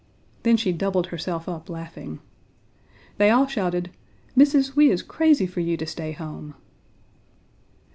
Then 0.41 0.57
she 0.57 0.71
doubled 0.71 1.05
herself 1.13 1.47
up 1.47 1.69
laughing. 1.69 2.21
They 3.19 3.29
all 3.29 3.45
shouted, 3.45 3.91
"Missis, 4.35 4.75
we 4.75 4.89
is 4.89 5.03
crazy 5.03 5.45
for 5.45 5.59
you 5.59 5.77
to 5.77 5.85
stay 5.85 6.11
home." 6.11 6.55